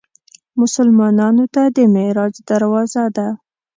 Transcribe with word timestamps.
مسلمانانو 0.59 1.45
ته 1.55 1.63
د 1.75 1.77
معراج 1.93 2.35
دروازه 2.49 3.03
ده. 3.17 3.27